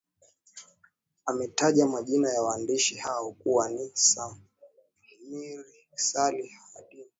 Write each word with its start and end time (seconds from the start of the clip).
ametaja 1.25 1.87
majina 1.87 2.33
ya 2.33 2.41
waandishi 2.43 2.95
hao 2.95 3.31
kuwa 3.31 3.69
ni 3.69 3.91
samir 3.95 5.65
sali 5.95 6.43
hiridin 6.47 7.07